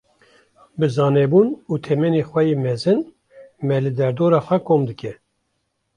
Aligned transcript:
Bi 0.77 0.87
zanebûn 0.95 1.49
û 1.71 1.73
temenê 1.85 2.23
xwe 2.29 2.41
yê 2.49 2.55
mezin, 2.65 2.99
me 3.67 3.77
li 3.83 3.91
derdora 3.97 4.39
xwe 4.45 4.57
kom 4.67 4.81
dike. 4.89 5.13